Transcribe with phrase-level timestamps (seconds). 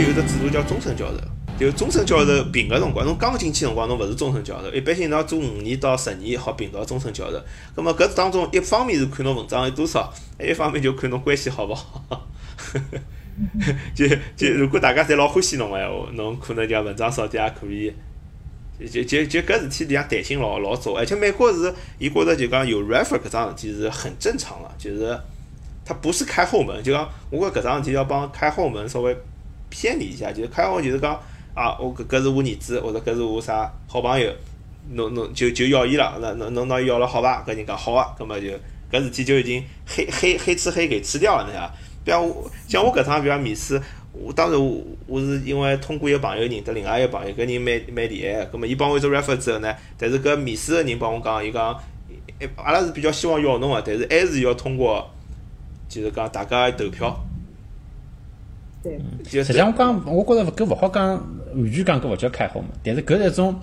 [0.00, 1.18] 有的制度叫终身教授，
[1.58, 7.40] 就终身教授评个辰光，侬刚进去辰光侬勿是终身教授，一般性侬要做五年到十年好评到终身教授。
[7.74, 12.26] 葛末搿当中一方面是看侬文章有多少，还一方面就看侬关系好勿好。
[13.94, 14.06] 就
[14.36, 17.92] 就如果大家侪老欢喜侬个闲话，侬可能就文章少点也可以。
[18.80, 25.18] 就就就搿事体里向弹性老老足，而且美国是伊觉着就讲有 refer 搿桩事体是很正常个，就是
[25.84, 29.16] 他不是开后门，就讲我觉搿桩事体要帮开后门稍微
[29.70, 31.14] 骗你一下，就是开后门就是讲
[31.54, 34.32] 啊，我搿搿是我儿子或者搿是我啥好朋友，
[34.92, 37.44] 侬侬就就要伊了，那侬侬拿伊要了好伐？
[37.46, 38.48] 搿人讲好啊，葛末就
[38.90, 41.72] 搿事体就已经黑黑黑吃黑给吃掉了，对伐？
[42.04, 43.80] 比方我像我搿趟比方面试。
[44.20, 51.78] 我当时我我是因为通过一个朋友认得另外一个朋友，搿人蛮蛮厉害个，葛末伊帮我做 refer 之后呢，但是搿面试个人帮我讲，伊讲，
[52.56, 55.08] 阿拉是比较希望要侬个，但是还是要通过，
[55.88, 57.14] 就是讲大家投票。
[58.82, 58.98] 对。
[59.24, 61.08] 实际上我讲，我觉着搿勿好讲，
[61.54, 63.54] 完全讲搿勿叫开后门，但是搿是一种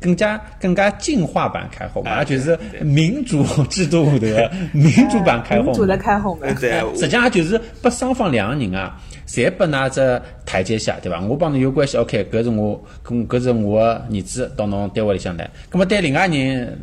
[0.00, 5.66] 更加更加进化版开后门，就是民主制度的 民主版开后门。
[5.66, 6.54] 民主的开后门。
[6.56, 6.80] 对。
[6.94, 8.98] 实际上就是拨双方两个人啊。
[9.26, 11.20] 侪拨㑚只台阶下，对伐？
[11.20, 15.48] 我帮侬有关系，OK，搿是我，搿搿是我个儿子到侬单位里向来。
[15.68, 16.76] 葛末对另外人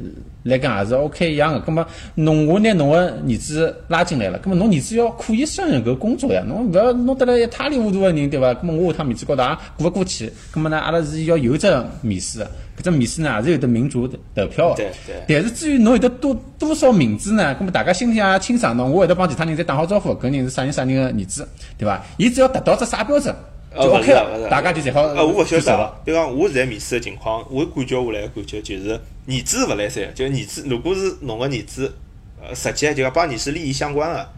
[0.48, 1.60] 来讲也是 OK 一样个。
[1.60, 6.44] 葛末侬我拿侬个儿子拉进来了，葛末侬儿子要可以胜任搿工作呀。
[6.48, 8.54] 侬勿要弄得来一塌里糊涂个人，对伐？
[8.54, 10.32] 葛末我下趟面子高头也过勿过去。
[10.52, 11.68] 葛末呢，阿拉是要有只
[12.02, 12.46] 面试个，
[12.80, 14.76] 搿只面试呢也是有得民主投票个。
[14.76, 15.16] 对对。
[15.28, 17.54] 但是至于侬有得多多少名字呢？
[17.56, 22.04] 葛末大家心里向也清爽，侬我会得帮其他人再打好招呼，搿人是啥人啥人个儿子，对伐？
[22.18, 23.36] 伊只要达到只啥标准，
[23.78, 25.02] 就 OK 了，大家就侪好。
[25.04, 31.94] 呃，我勿晓得，比方我现在面试个情况，我感觉下来个感觉就是，儿子勿来三，就儿子如果是侬个儿子，
[32.42, 34.30] 呃，实际就讲帮你是利益相关个，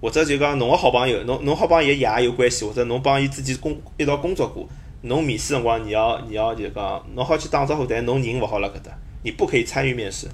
[0.00, 4.68] 或者就讲侬个好朋友，侬侬好帮伊爷有关系，或者侬帮伊之间工一道工作过，
[5.02, 8.92] 侬面试辰光你要你要就讲侬好去打招呼，但侬人勿好辣搿搭，
[9.24, 10.28] 你不可以参与面试，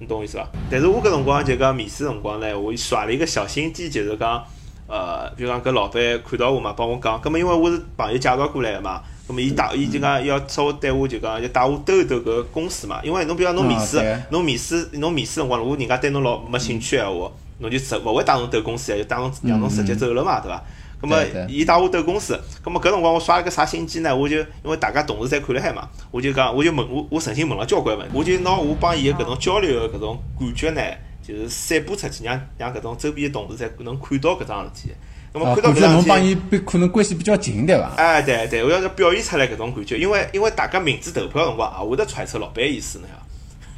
[0.00, 0.48] 你懂我意思伐？
[0.70, 4.44] 但是我搿辰光就讲面试辰光呢，我耍了一个小心机，就是讲。
[4.88, 13.98] 呃，比如讲搿老板看到我嘛，帮我讲，葛末因为我是朋友介绍过来个嘛，葛末伊带伊就讲要稍微带我就讲要带我兜一兜搿公司嘛，因为侬比如讲侬面试，
[14.30, 20.64] 侬面试侬面试辰光，如果人家对侬老没兴趣个话，侬就直勿会带侬兜公司就带侬让侬直接走了嘛，对伐？
[21.00, 21.16] 葛末
[21.46, 24.16] 伊带我兜公司，葛末搿辰光我耍了个啥心机呢？
[24.16, 30.80] 我就因为大家同事侪看了海嘛，我就讲我就问我我诚心问了交关问，我就拿我帮伊个搿种交流个搿种感觉呢。
[31.28, 34.92] 就是散播出去，让让搿种周边的同事侪能看到搿桩事体。
[35.34, 37.92] 那么看到搿桩事体，侬帮伊比可能关系比较近，对伐？
[37.98, 43.08] 哎，对对，我要是表现出来搿种感觉，因为因为大家名字投票辰光也会得揣测老板意思呢。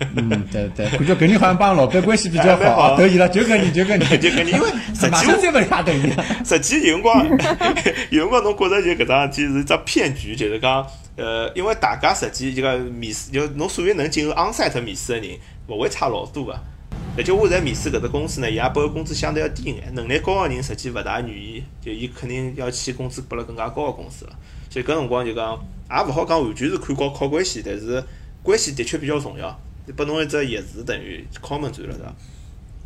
[0.17, 6.11] 嗯，对对，感觉搿人好像帮老板关系比较好， 投伊了，就搿人，就搿人， 就搿人，因为实际再勿下投伊。
[6.43, 7.27] 实际有辰光，
[8.11, 10.87] 有辰光侬觉着就搿桩事体是只骗局，就是讲，
[11.17, 15.37] 呃，因为大家实际就讲面试，就侬所有能进入 onsite 面试的人，
[15.67, 16.59] 勿会差老多个。
[17.21, 24.33] 而且我在面试搿只公司呢，伊也拨个工资相对要低眼，能力高个人实际勿大愿意，就伊肯定要去工资拨了更加高个公司了。
[24.71, 28.03] 所以搿辰光就讲，也勿好讲完全是看高靠关系，但是
[28.43, 29.55] 关系的确比较重要。
[29.95, 32.15] 拨侬一只钥匙等于敲门砖了，是伐？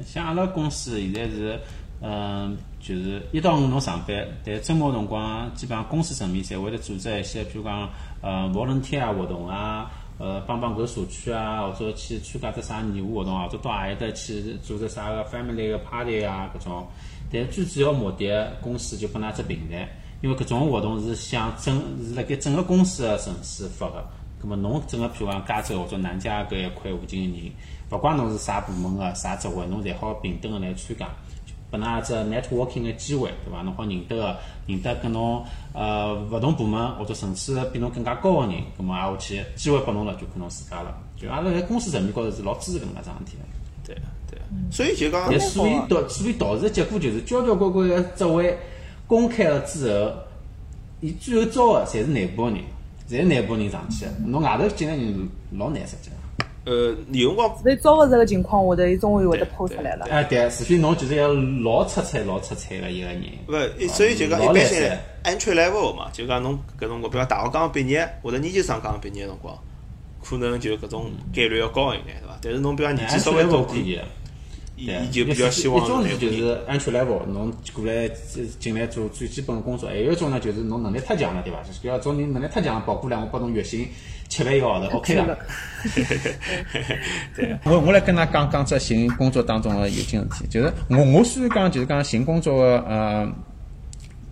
[0.05, 1.61] 像阿拉公司现在是，
[2.03, 7.89] 嗯，就是一到五侬上班，但周末辰光基本上公司层面侪会得组织一些，比如讲，
[8.21, 9.89] 呃，volunteer 活动啊。
[10.17, 16.87] 呃，帮帮搿社区啊，或者去参加只啥义务活动啊，或者到阿里搭去组织啥个 family 个 party 啊，搿种。
[17.33, 19.89] 但是最主要目的，公司就拨㑚只平台，
[20.23, 24.05] 因为搿种活动是向整是辣盖整个公司个城市发个。
[24.41, 27.51] 葛末侬整个譬如讲加州或者南加搿一块附近个人，
[27.91, 31.09] 勿管侬是啥部门个啥职位，侬侪好平等个来参加。
[31.71, 33.63] 拨㑚只 networking 个机会，对伐？
[33.63, 34.37] 侬好认得个，
[34.67, 40.97] 认得跟侬呃勿同部门或者层次比侬更加高个人，葛末挨下去机会拨侬了，就看侬自家了。
[41.17, 43.45] 就阿拉在公司层面高头是老支持搿能介桩事体个。
[43.87, 43.97] 对
[44.31, 44.39] 对。
[44.71, 48.57] 所以就讲，所以导所以导致个结果就是交交关关个职位
[49.07, 50.13] 公开了之后，
[51.01, 52.61] 伊最后招个侪是内部个人，
[53.09, 56.11] 侪是内部人上去个，侬外头进来人老难实际。
[56.65, 60.07] 呃，有辰光，在招勿着个情况下头，伊终归会得抛出来了。
[60.11, 63.23] 哎，对，除非侬就是要老出彩、老出彩个一个人。
[63.49, 64.83] 勿，所以就讲一般性
[65.25, 69.55] entry level 嘛，就讲侬搿种，比如大学刚刚毕业或者研究生刚刚毕业辰光，
[70.23, 72.39] 可能就搿种概率要高一点，对伐？
[72.41, 74.03] 但是侬比如年纪稍微大点，
[74.77, 75.85] 伊就比较希望。
[75.85, 78.09] 一种是就是 entry level，侬过来
[78.59, 81.63] 进来做最基本的工作；，还有一种呢，就是侬能力太强了，对伐？
[81.63, 83.89] 就是要种人能力太强，跑过来我拨侬月薪。
[84.27, 85.39] 七万一个号头，OK 的。
[87.37, 93.33] 对， 我我来跟他讲讲这寻工作当中的有劲事体，就是我我虽然讲就是讲寻工作的呃，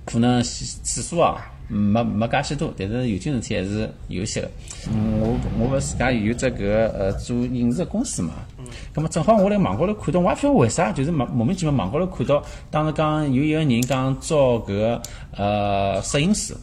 [0.04, 4.50] 可能次数啊，没没介许多，但是有件事体还是有些个。
[4.92, 8.34] 嗯，我我勿自家有只搿个呃做影视公司嘛。
[8.58, 8.66] 嗯。
[8.94, 15.02] 咁么正好我辣网高头看到，我也勿晓得为啥，就是莫莫名其妙网高头看到，当时讲有一个人讲招搿个
[15.34, 16.54] 呃摄影师，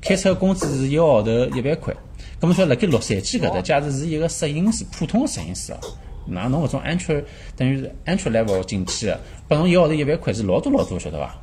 [0.00, 1.94] 开出工资是一个号头一万块。
[2.40, 5.78] 咁么说辣盖洛杉矶搿搭，假如是一个摄影师，普通个摄影师哦。
[6.26, 7.22] 那侬搿种安全
[7.56, 11.36] 等于是安全 level 进去的，拨侬一个号头一万块是老多老多，晓得伐？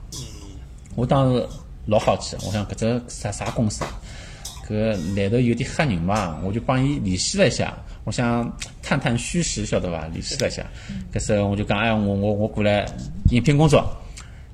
[0.95, 1.48] 我当时
[1.88, 3.84] 老好奇，我想搿只啥啥公司？
[4.69, 7.74] 搿来头有点吓人嘛，我就帮伊联系了一下，
[8.04, 10.06] 我想探探虚实，晓得伐？
[10.10, 10.63] 联系了一下，
[11.13, 12.86] 搿时候我就讲，哎，我我我过来
[13.31, 13.84] 应聘工作，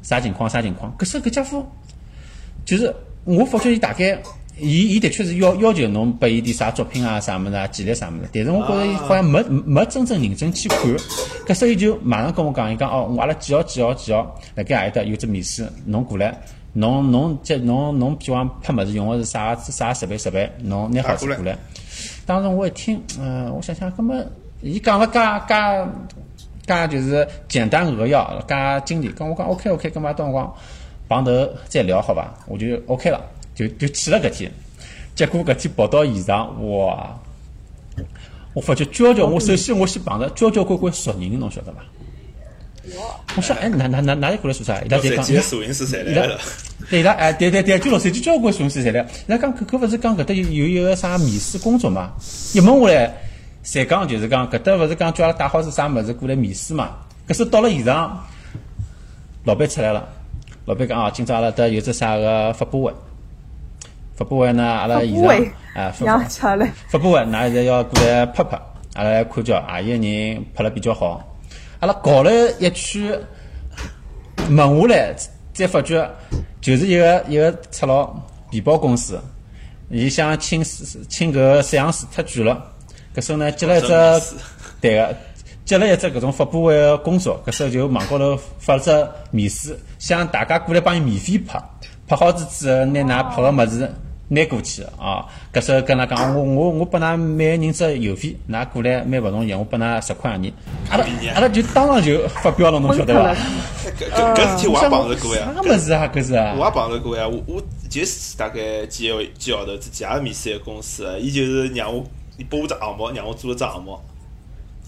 [0.03, 0.95] 啥情况啥情况？
[0.97, 1.65] 搿时候搿家伙
[2.63, 2.95] 就是
[3.25, 4.21] 我发觉伊大概。
[4.59, 10.79] 伊伊的确是要要求侬拨伊点啥作品啊啥物事啊简历啥物事，但是我觉着伊好像没没真正认真去看，
[11.47, 16.39] 搿所以就马上跟我讲，伊讲哦，我阿拉几号几号几号辣盖阿里搭有只面试，侬过来，
[16.73, 21.57] 侬侬即侬侬比方拍物事用个是啥啥设备设备，侬拿好子过来。
[22.25, 24.23] 当时我一听，嗯，我想想，搿么
[24.61, 25.55] 伊讲了介介
[26.67, 30.53] 介就是简单扼要，介经典，跟我讲 OK OK，搿么到辰光
[31.07, 32.33] 碰头再聊好伐？
[32.47, 33.21] 我就 OK 了。
[33.55, 34.51] 就就去了搿天，
[35.13, 37.15] 结果搿天跑到现场，哇！
[38.55, 41.83] 我发觉交交，我首先我先碰着交交关关熟人，侬晓得伐？
[43.37, 44.81] 我想，哎，哪哪哪哪里过来说啥？
[44.81, 46.37] 伊拉在讲，摄影师侪来了。
[46.89, 48.99] 对啦，哎，对对对，就洛杉矶交关摄影师侪来。
[49.01, 52.11] 伊拉讲，搿搿勿是讲搿搭有有一个啥面试工作嘛？
[52.53, 53.13] 一问下来，
[53.63, 56.89] 侪讲就是讲搿搭勿是讲叫阿拉带好是啥物事过来面试嘛？
[57.27, 58.21] 搿是到了现场，
[59.45, 60.05] 老板出来了，
[60.65, 62.93] 老板讲啊，今朝阿拉搭有只啥个发布会。
[64.15, 65.29] 发布会呢，阿拉现场
[65.73, 65.91] 啊，
[66.89, 68.61] 发布会，㑚现在要过来拍拍，
[68.93, 71.29] 阿拉来看叫何一个人拍了比较好。
[71.83, 73.19] 阿拉搞了一圈，
[74.49, 75.13] 问下来，
[75.51, 76.09] 再发觉
[76.61, 78.15] 就是一个一个赤佬
[78.49, 79.19] 皮包公司，
[79.89, 80.63] 伊想请
[81.09, 82.71] 请搿个摄像师太贵了，
[83.13, 84.35] 搿时候呢接了一只
[84.79, 85.13] 对个，
[85.65, 91.61] 接了一只搿种发布会个工作，搿时候就网高头发了只面试，想大家过来帮伊免费拍。
[92.07, 93.93] 拍好子之后，拿㑚拍个物事
[94.29, 95.25] 拿过去啊！
[95.53, 100.51] 搿时候跟㑚讲，我我我拨㑚每个人只邮费，㑚过来蛮勿容易，我拨㑚十块洋钿。
[100.89, 101.05] 阿拉
[101.35, 103.35] 阿拉就当场就发飙了，侬晓得伐？
[103.99, 105.53] 搿搿搿事体我也碰着过呀。
[105.53, 106.11] 啥物事啊？
[106.13, 106.55] 搿是啊？
[106.57, 107.27] 我也碰着过呀。
[107.27, 112.03] 我我就是大概几号几号头之前也是面试一个公司，伊就是让我，
[112.37, 113.99] 伊拨我只项目，让我做了只项目。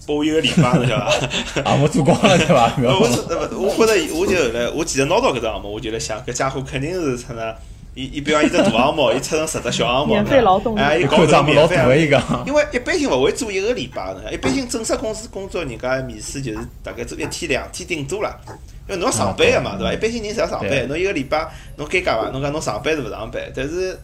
[0.06, 1.62] 拨我一个礼拜，侬晓得伐？
[1.62, 2.72] 项目做光了对伐？
[2.82, 7.54] 我是勿，我觉着，我就后来，我其实拿到搿只项目，我就来想，搿家伙肯定是出呢，
[7.96, 12.22] 伊伊比方一只大项目，伊出成十只小项目，免费劳动，哎，伊搞这免费一个。
[12.46, 18.38] 因为一般性勿会做一个礼拜的，一般性正式公司工作，人家面试就是大概做一天两天顶多了。
[18.86, 19.92] 因为侬要上班个嘛，对伐？
[19.94, 22.30] 一般性人是要上班，侬一个礼拜侬尴尬伐？
[22.30, 23.42] 侬讲侬上班是勿上班？
[23.54, 23.98] 但是，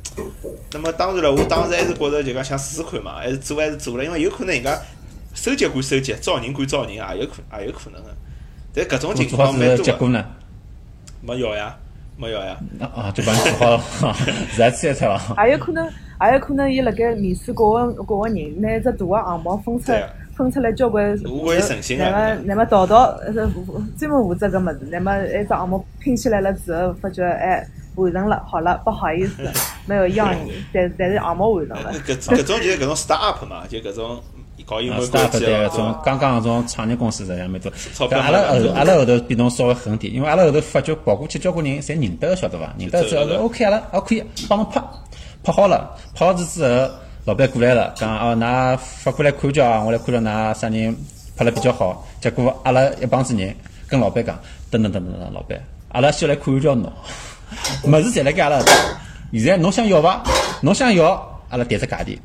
[0.73, 4.77] 那么当然了，我当时还是觉着就讲想试试看嘛，还是做还是做了，因为有可能人家。
[5.35, 8.11] 收集归收集，招人归招人，也有可也有可能个。
[8.75, 9.83] 但搿种情况蛮多。
[9.83, 10.23] 结果呢？
[11.23, 11.75] 没要呀，
[12.17, 12.57] 没有呀。
[12.81, 14.13] 啊，就帮你做好，
[14.53, 15.47] 是还猜猜伐？
[15.47, 19.93] 也有可能，也有可能伊辣盖面试各个各个人，拿一只大个项目分出
[20.37, 21.17] 分出来交关。
[21.29, 23.33] 我诚心那么，那么淘淘是
[23.99, 29.43] 专门负责搿物事，那么一只项目拼起来了之后，发觉哎完成了，好了，不好意思，
[29.87, 31.93] 没有要你，但但是项目完成了。
[32.07, 34.23] 搿搿种就是搿种 start up 嘛，就搿种。
[34.67, 37.71] 啊，start 对种刚刚搿种创业公司实际上蛮多。
[38.17, 42.73] 阿拉后阿拉后头比侬稍微狠点，因为阿拉后头发觉跑过去交关人侪认得，晓得伐？
[42.79, 44.83] 认得之后 OK 阿拉，还可以帮侬拍，
[45.43, 46.91] 拍好了，拍好子之后，
[47.25, 50.97] 老板过来了，讲哦，㑚发过来看叫啊，我来看到㑚啥人
[51.37, 52.07] 拍了比较好。
[52.21, 53.55] 结果阿拉一帮子人
[53.89, 54.39] 跟老板讲，
[54.71, 56.93] 等等等等等，老板，阿拉先来看叫侬，
[57.85, 58.65] 物事侪辣盖阿拉，
[59.33, 60.23] 现在侬想要伐？
[60.63, 61.11] 侬想要，
[61.49, 62.19] 阿拉谈只价钿。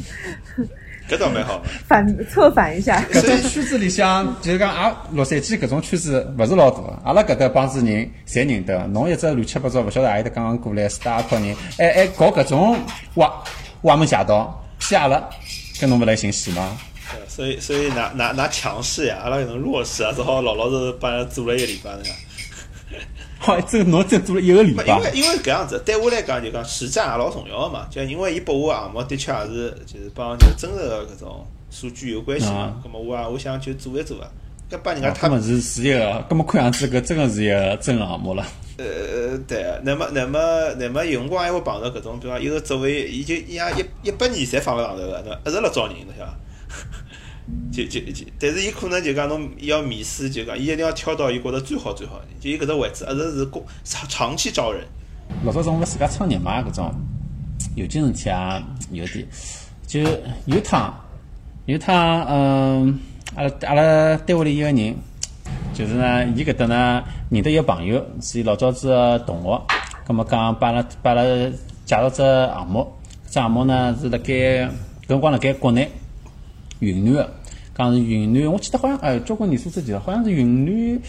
[1.10, 3.04] 搿倒蛮好，反策反一下。
[3.12, 6.78] 搿种圈子里向，就是讲啊，洛杉矶搿种圈子勿是老大。
[7.04, 12.78] 阿拉搿搭帮子人侪认得，侬一只乱七八糟，勿晓得阿里搭刚刚过来四大套人，还还搞搿种
[13.14, 13.28] 歪
[13.82, 15.20] 歪门邪道骗阿拉，
[15.80, 16.78] 跟侬勿来寻死吗？
[17.26, 22.14] 所以所以拿拿拿强势呀，阿拉搿种弱势啊，只好老老实实帮做了一个礼拜呀。
[23.42, 24.84] 好，这侬只做了一个礼拜。
[24.84, 27.86] 因为因为搿样子，对我来讲就讲实战也老重要个嘛。
[27.90, 32.78] 就因为伊拨我项目的确也是就是帮就真实个搿种数据有关系嘛。
[32.84, 34.28] 咁么我也我想就做一做啊。
[34.70, 38.46] 搿帮人家他们是是一个，搿么看样子搿真个是一个真项目了。
[38.76, 39.64] 呃，对。
[39.84, 40.38] 那么那么
[40.78, 46.36] 那么有辰光还会碰到搿种，比方一个职位，伊就一样一一百年侪放勿上头个，那一直辣招人，侬晓得伐？
[47.72, 53.48] 就就就，但是伊可能就讲侬要面试，就讲伊一定要挑到伊觉得最好最好的，就伊搿只位置一直是
[53.84, 54.84] 长长期招人，
[55.44, 56.94] 老早子我们自家创业嘛，搿种
[57.74, 59.26] 有劲事体啊，有点。
[59.86, 60.00] 就
[60.44, 60.94] 有趟，
[61.66, 62.96] 有趟，嗯，
[63.34, 64.94] 阿拉阿拉单位里一个人，
[65.74, 68.88] 就是呢，伊搿搭呢认得一个朋友，是伊老早子
[69.26, 69.66] 同学，
[70.06, 71.50] 葛末讲帮阿拉帮阿拉
[71.84, 72.86] 介绍只项目，
[73.26, 74.70] 只项目呢是辣盖搿
[75.08, 75.90] 辰光辣盖国内
[76.80, 77.30] 云南个，
[77.74, 81.00] 讲是云南，我记得好像哎，交关年数之前了，好像是云南。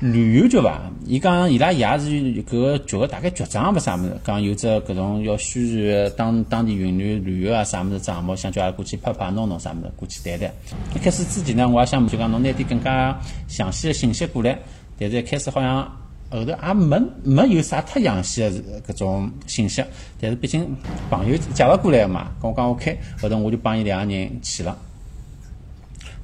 [0.00, 0.90] 旅游局伐？
[1.06, 10.50] 伊讲伊拉爷是搿个局个大概局长勿啥物事，讲有只搿种要宣传当当地云南旅游啊啥物事项目，想叫阿拉过去拍拍弄弄啥物事，过去谈谈。
[10.94, 14.58] 一开始之前呢，我也想就讲侬拿点更加详细个信息过来，
[14.98, 15.84] 但是一开始好像
[16.28, 19.82] 后头也没没有啥太详细个搿种信息。
[20.20, 20.76] 但是毕竟
[21.08, 24.76] 朋友介绍过来个嘛，跟我讲 OK，后头我就帮伊两个人去了，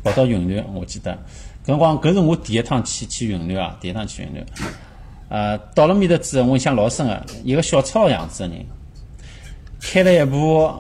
[0.03, 1.13] 跑到云南，我记得。
[1.63, 3.77] 搿辰光，搿是我第一趟去去云南啊！
[3.81, 4.47] 第一趟去云南，
[5.29, 8.65] 呃，到了面头之后，我印象老深个，一个小超样子个人，
[9.81, 10.73] 开了一部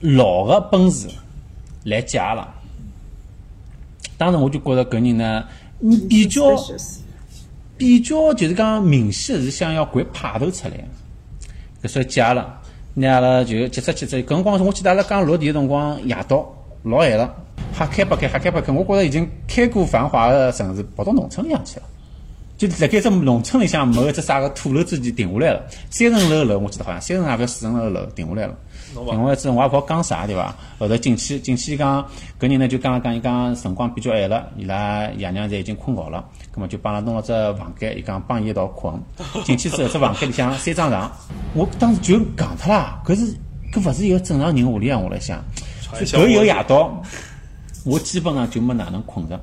[0.00, 1.08] 老个奔驰
[1.82, 2.48] 来接阿拉。
[4.16, 5.44] 当时我就觉着搿人呢，
[6.08, 6.42] 比较
[7.76, 10.74] 比较就是讲明显是想要掼派头出来。
[11.82, 12.60] 搿所以接阿拉，
[12.94, 16.48] 拿阿拉就接出去之后，搿辰光我记得阿拉刚落地个辰光，夜到
[16.84, 17.34] 老晚了。
[17.76, 21.82] 瞎开不开，瞎开不开，我觉着已经开过繁华的城市，跑到农村里向去了。
[22.56, 28.54] 就辣盖只农村里向没一只啥个土楼之前停下来了，三层楼楼，我记得好像三层还是四层楼楼停下来了。
[28.94, 30.54] 停下来之后，我也勿好讲啥对伐？
[30.78, 32.00] 后头进去，进去讲，
[32.38, 38.94] 搿人呢就讲讲，伊讲辰光比较晚了，伊拉爷娘侪已经困觉了，葛末就帮阿拉弄了只房间，伊讲帮伊一道困。
[39.42, 41.10] 进去之后，只房间里向 三张床，
[41.54, 43.34] 我当时就戆脱啦，搿是
[43.72, 45.44] 搿勿是一个正常人屋里向，我来想，
[45.92, 47.02] 搿一个夜到。
[47.84, 49.38] 我基本上就没哪能困着，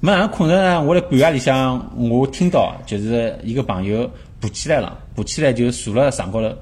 [0.00, 0.82] 没哪能困着呢。
[0.82, 4.10] 我辣半夜里向，我听到就是一个朋友
[4.40, 6.54] 爬起来了，爬起来就坐了床高头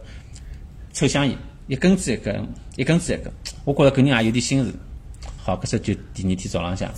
[0.92, 2.46] 抽香烟，一根子一根，
[2.76, 3.32] 一根子一根。
[3.64, 4.72] 我觉着搿人也有点心事。
[5.37, 6.88] 好，搿时就第二天早浪向，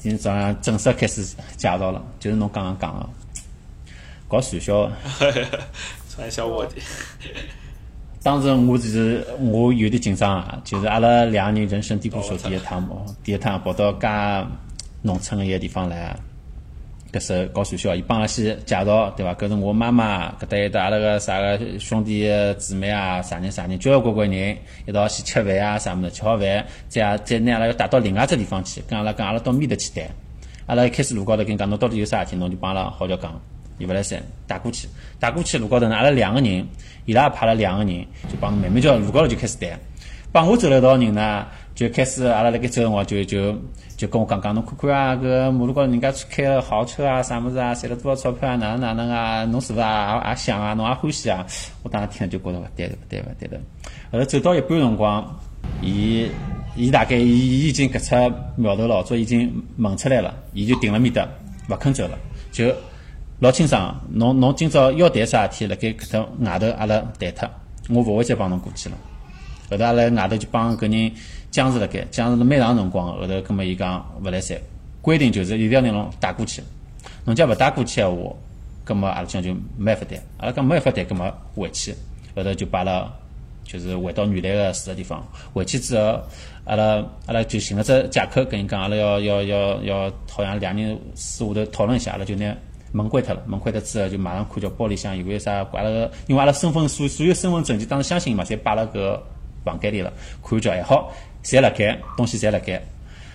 [0.00, 1.24] 第二天早上正式开始
[1.56, 3.08] 介绍了，就是侬刚刚讲个
[4.28, 4.90] 搞传销，
[6.08, 6.80] 传销卧底。
[8.26, 14.08] 当时我就是我有点紧张啊，就是阿拉两个人人生地不熟，第一趟跑，第一趟跑到介
[15.00, 16.12] 农村个一个地方来，
[17.12, 19.32] 搿时候搞传销，伊帮阿拉先介绍，对伐？
[19.34, 22.28] 搿是我妈妈，搿搭有得阿拉个啥个兄弟
[22.58, 24.56] 姊妹啊，啥人啥人，交关关人
[24.88, 30.04] 一道去吃饭啊，啥物事，吃好饭，再再拿阿拉要带到另外只地方去，跟阿拉跟阿拉到面搭去谈。
[30.66, 33.40] 阿拉一开始路高头跟伊讲，侬到底有啥事体，侬就帮阿拉好叫讲，
[33.78, 34.88] 伊勿来三带过去，
[35.20, 36.66] 带过去路高头呢，阿拉两个人。
[37.04, 39.78] 伊拉也派了两个人，就帮慢慢叫路高头就开始谈。
[40.32, 43.56] 帮我走了一道人呢，就开始阿拉辣盖走辰光就就
[43.96, 51.46] 就跟我讲讲，侬看看啊，搿马路高头人家开了豪车啊，啥物事啊，赚了多少钞票啊，哪能哪能啊，侬是勿是也也想啊，侬也欢喜啊？
[51.84, 53.60] 我当时听了就觉着勿对勿对勿对的。
[54.10, 55.38] 后头走到一半辰光，
[55.80, 56.28] 伊
[56.74, 61.24] 伊大概伊伊已经搿出苗头老早已经问出来了，伊就停了面搭，
[61.70, 62.18] 勿肯走了，
[62.50, 62.74] 就。
[63.38, 67.50] 老清爽，侬侬今朝要谈啥事体，辣盖搿头外头阿拉谈脱，
[67.90, 68.96] 我勿会再帮侬过去了。
[69.70, 71.12] 后头阿拉外头就帮搿人
[71.50, 73.08] 僵持辣盖，僵持了蛮长辰光。
[73.08, 74.56] 后头葛末伊讲勿来三，
[75.02, 76.62] 规定就是一定要拿侬带过去。
[77.26, 78.34] 侬假勿带过去个话，
[78.84, 80.18] 葛末阿拉讲就没办法谈。
[80.38, 81.94] 阿拉讲没办法谈，葛末回去。
[82.34, 83.12] 后头就摆了
[83.64, 85.22] 就是回到原来个住个地方。
[85.52, 86.18] 回去之后，
[86.64, 92.56] 阿拉阿拉就寻了只借口跟伊讲，阿拉要要要要，好像两人私下头讨论一下，阿拉就拿。
[92.96, 99.18] 门关脱了，门关脱之后就马上看叫包里向有有啥挂了个，因为阿拉身份所所有身份证就当时相信嘛，侪摆辣搿
[99.62, 100.10] 房间里了。
[100.42, 101.12] 看叫还好，
[101.44, 102.80] 侪辣盖，东西侪辣盖。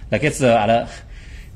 [0.10, 0.84] 辣盖之后阿拉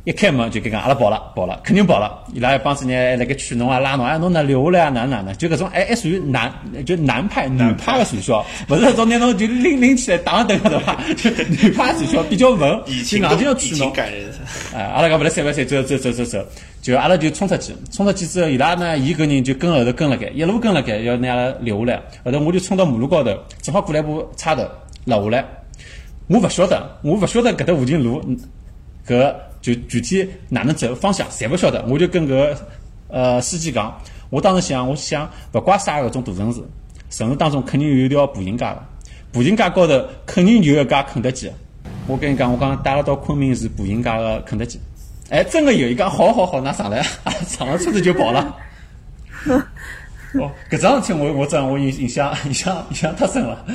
[0.03, 2.23] 一开门就跟讲，阿拉跑了，跑了，肯定跑了。
[2.31, 4.89] 伊拉一帮子人还辣盖劝侬啊，拉侬，哎，侬哪留下来啊？
[4.89, 5.35] 哪哪能？
[5.35, 6.53] 就搿种，哎，还属于男，
[6.85, 10.95] 就男派女派个传销，勿是那种拿侬就拎拎起来打一顿对伐？
[11.17, 13.91] 就女派传销比较稳，以情硬劲要劝侬。
[14.75, 16.45] 哎，阿拉讲勿来三勿三，走走走走走。
[16.85, 22.03] 就阿拉就冲出去，冲出去之后，伊拉呢，伊搿人就跟后头跟辣盖，一路跟辣盖，要拿阿拉留下来。
[22.23, 24.63] 后头我就冲到马路高头，正好过来部叉头
[25.05, 25.43] 落下来。
[26.27, 28.21] 我勿晓得，我勿晓得搿搭附近路，
[29.03, 31.83] 搿就具体哪能走方向，侪勿晓得。
[31.87, 32.55] 我就跟搿
[33.07, 33.99] 呃司机讲，
[34.29, 36.61] 我当时想，我想勿怪啥搿种大城市，
[37.09, 38.83] 城市当中肯定有一条步行街个，
[39.31, 41.51] 步行街高头肯定有一家肯德基。
[42.05, 44.79] 我跟你讲，我讲带了到昆明市步行街个肯德基。
[45.29, 47.01] 哎，真的有一个，好好好，那上来，
[47.47, 48.55] 上了车子就跑了。
[50.37, 53.65] 哦，搿桩事体我我真我印印象印象印象太深了。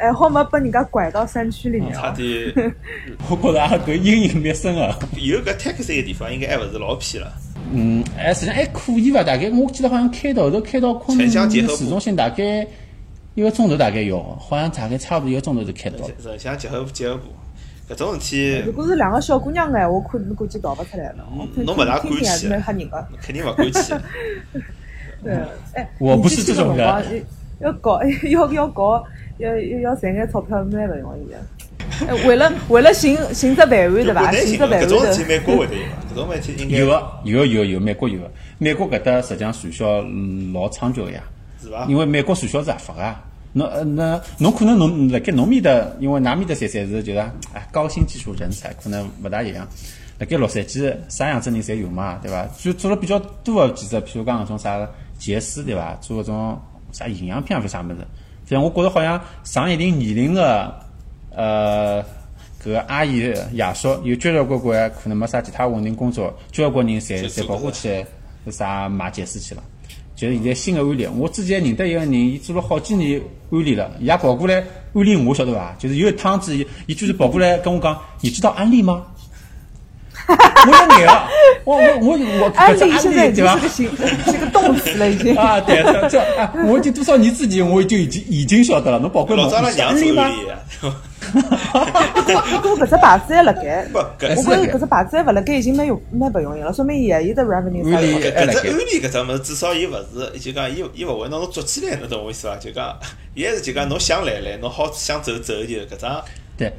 [0.00, 1.92] 还好没把人家拐到山区里面。
[1.94, 2.52] 差点，
[3.30, 4.92] 我觉着搿阴影蛮深个。
[5.16, 7.32] 有搿 taxi 个地方，应该还勿是老偏了。
[7.72, 9.22] 嗯，哎，实际上还可以伐？
[9.22, 12.66] 大概我记得好像开头头开到昆明市中心大概
[13.34, 16.08] 一个钟头，大概要，好像大概差不多一个钟头就开得到。
[16.20, 17.24] 城乡结合部结合部，
[17.88, 21.26] 搿种事体如果是两个小姑娘个闲话，可能估计逃勿出来了。
[21.56, 23.06] 侬勿大听听还是蛮吓人个。
[23.22, 23.94] 肯定勿敢去。
[25.22, 25.34] 对，
[25.74, 27.24] 哎，我不是这种人
[27.60, 29.02] 要搞 要要搞
[29.38, 31.36] 要要要赚眼钞票蛮勿容易个。
[32.06, 34.32] 哎，为了为了寻寻只饭碗对伐？
[34.32, 35.28] 寻只饭碗行搿种事体。
[35.28, 36.12] 美国会得有伐？
[36.12, 41.22] 搿种问题应该有个有个有个有，美国有个，美国搿搭实际上传销嗯老猖獗个呀。
[41.62, 41.86] 是伐？
[41.86, 43.14] 因为美国传销是合法个。
[43.56, 47.18] 侬呃那侬可能侬辣盖侬面搭，因为㑚面搭侪侪是就是
[47.54, 49.66] 哎高新技术人才，可能勿大一样。
[50.18, 52.46] 辣盖洛杉矶啥样子人侪有嘛，对伐？
[52.58, 54.86] 就做了比较多个几只，譬如讲搿种啥
[55.18, 55.94] 杰斯，对伐？
[56.02, 56.60] 做搿种
[56.92, 57.96] 啥营养品啊，啥物事。
[58.44, 60.74] 反正我觉着好像上一定年龄个
[61.34, 62.02] 呃
[62.62, 68.04] 搿个阿姨爷叔有交交关关可能没啥其他稳定工作，交交关人侪侪跑过去
[68.44, 69.62] 是啥买杰斯去了。
[70.16, 73.20] 就是现在新的安利，我之前认得一个人，伊做了好几年
[73.52, 74.54] 安利了，伊也跑过来
[74.94, 75.76] 安利我，晓得伐？
[75.78, 79.04] 就是有一趟子，伊伊居然跑过来跟我讲，你知道安利吗？
[80.28, 81.28] 我说你啊，
[81.64, 85.36] 我我我我安利现在已经对伐是个动词了，已经。
[85.36, 86.20] 啊，对，这，
[86.66, 90.28] 我已经多少年之前我就已经已经晓得了，侬跑过来问我安利吗？
[91.32, 98.30] 不过搿只牌子还辣盖，我觉着搿只牌子还勿辣盖，已经蛮有蛮勿容易了，说明伊也有得 revenue 安利啥的。
[98.30, 102.56] 搿只安利搿只物事，至少伊勿是，就讲伊伊勿会拿侬捉起来，侬懂我意思伐？
[102.56, 102.96] 就讲，
[103.34, 106.22] 伊还是就讲侬想来来，侬好想走走就搿张。
[106.56, 106.72] 对，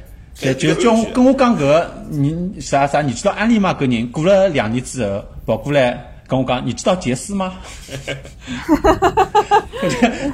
[0.54, 3.76] 就叫我跟我讲搿个，你啥啥，你知道安利吗？
[3.78, 7.54] 搿人过了两年之后跑过来跟我讲，你知道杰斯吗？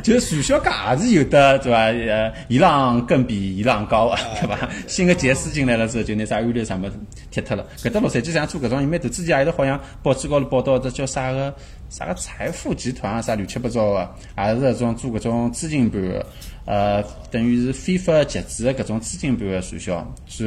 [0.02, 1.78] 就是传销界也是有的，对伐？
[1.78, 4.68] 呃，伊朗更比伊朗高啊， 对伐？
[4.88, 6.98] 新个杰斯进来了之后，就拿啥安利啥么子
[7.30, 7.64] 踢脱了。
[7.78, 11.54] 搿搭洛杉矶上做搿种也蛮多，之前还有好像报纸高头报道，这叫啥个
[11.88, 16.26] 啥个财富集团啊，啥乱七八糟个，也是搿种做搿种资金盘个。
[16.64, 20.44] 呃，等于是非法集资的搿种资金盘个传销，就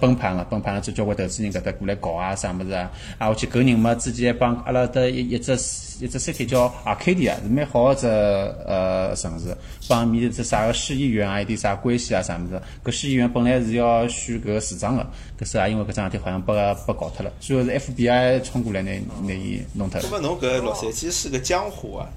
[0.00, 5.52] 崩盘了，崩盘了之后，交关投资人搿搭过来搞啊，啥物事啊，啊，我去搿人嘛，之前还帮阿拉搭一一只
[5.98, 9.56] 一只 city 叫 Arcadia，是蛮好个只呃城市，
[9.88, 15.04] 帮面只啥个市议员啊，有点啥关系啊，啥物事，搿市议员本来是要选搿个市长个，
[15.40, 16.52] 搿时候也因为搿桩事体好像被
[16.86, 18.92] 被搞脱了，最后是 FBI 冲过来拿
[19.24, 20.06] 拿伊弄脱了。
[20.08, 20.16] 那。
[20.16, 22.08] 么侬搿洛杉矶是个江湖啊，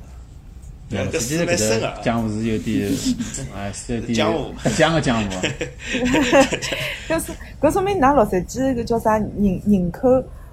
[0.89, 1.93] 对，搿水实际搿个蛮深啊。
[2.01, 2.89] 江湖是有点，
[3.55, 5.41] 哎，是有点江湖特江个江湖啊。
[7.07, 10.09] 搿是搿说明㑚洛杉矶搿叫啥人人口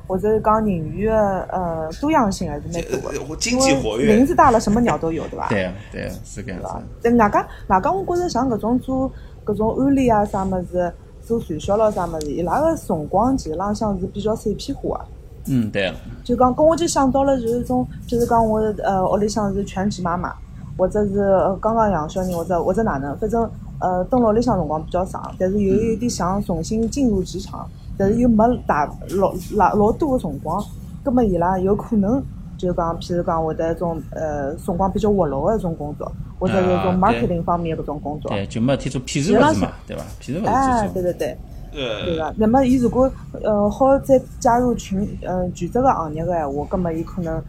[0.06, 3.18] 或者讲人员的呃多样性还是蛮多的。
[3.18, 5.48] 呃经济活跃因为名字大了，什么鸟都有，对伐？
[5.48, 6.84] 对啊，对啊，是搿样对伐子。？
[7.02, 9.10] 但外加外加，我觉着像搿种做
[9.44, 10.92] 搿种安利啊啥物事，
[11.24, 15.06] 做传销咯啥物事，伊拉个辰光其实浪向是比较碎片化个。
[15.48, 20.32] 嗯，对啊，就讲，跟我就想到了，就是种，就是讲我呃屋里向是全职妈妈，
[20.76, 23.48] 或者是呃刚刚养小人，或者或者哪能，反正
[23.80, 30.62] 呃蹲辣屋里向辰光比较长，但是又有点想重新进入职场，但是又没大老老老多个辰光，
[31.04, 32.22] 葛么伊拉有可能
[32.58, 38.30] 就讲，譬如讲会得一种呃辰光比较活络个一种工作，或者是一种 marketing 方面的搿种工作。
[38.30, 40.02] 对，就没天做骗子勿是嘛，对伐？
[40.20, 41.38] 譬如勿是哎，对对对。
[41.76, 43.10] 对呃，个，那么伊如果
[43.42, 47.42] 呃好再加入群呃全职个行业个闲话，葛么伊可能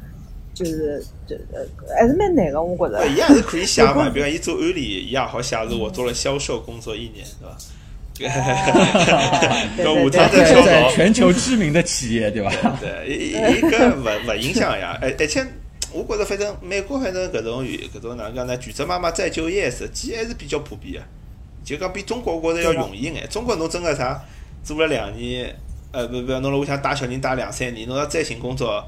[0.54, 1.62] 就是就呃
[1.98, 3.08] 还是蛮难个，我觉着不。
[3.10, 7.58] 伊也是可以写嘛， 比如讲伊做安利，伊也好写是我做了销售工作一年，对伐？
[9.78, 12.52] 对搿对下趟再跳在在槽，全球知名的企业，对伐？
[12.82, 15.46] 对，伊伊伊搿勿勿影响呀，而而且
[15.94, 18.58] 我觉着反正美国反正搿种搿种哪能讲呢？
[18.58, 21.02] 全职妈妈再就业实际还是比较普遍个，
[21.68, 23.28] 就讲比中国我觉着要容易眼。
[23.30, 24.18] 中国侬真个啥
[24.64, 25.54] 做了两年，
[25.92, 28.82] 呃不不，侬辣屋里向带小人带两三年，侬要再寻工作，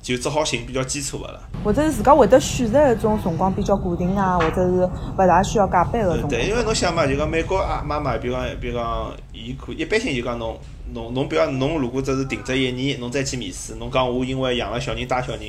[0.00, 1.42] 就只好寻比较基础个了。
[1.64, 6.28] 或者是自家会得选择一种辰光比较固定啊，或者是勿大需要加班个种。
[6.28, 10.56] 对，因为侬想嘛，就讲美国啊妈妈，比如讲，比如讲，伊可一般性就讲侬
[10.92, 15.40] 侬侬，比如讲侬如果只是停职一年，侬再去面试，侬讲我因为养了小人带小人，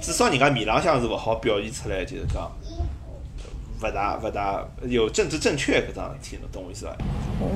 [0.00, 2.50] 至少人家面浪向是勿好表现出来，就是讲
[3.82, 6.96] 勿大勿大有政治正确搿桩事体，侬懂我意思伐？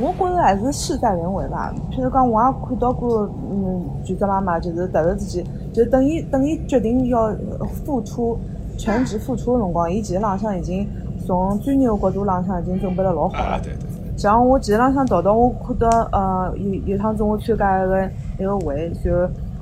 [0.00, 1.72] 我觉着还是事在人为吧。
[1.90, 8.38] 譬如讲，我也看到过，嗯，全职妈妈就是突然之间，就等伊等伊决定要呃付出
[8.76, 10.86] 全职付出个辰光，伊其实浪向已经
[11.26, 13.56] 从专业个角度浪向已经准备得老好了。
[13.56, 19.10] 啊，对对对，像我前浪向淘到，我看到呃有有趟子我参加一个一个会，就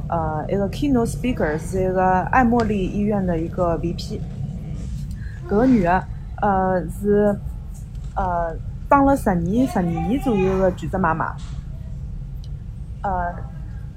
[0.09, 4.19] 呃一个 keynote speaker 是一个爱茉莉医院的一个 VP，
[5.49, 6.05] 搿个女的
[6.41, 7.37] 呃是
[8.15, 8.55] 呃
[8.89, 11.35] 当了十年十二年左右的全职妈妈，
[13.03, 13.35] 呃